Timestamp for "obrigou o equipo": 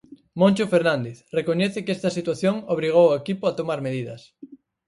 2.75-3.43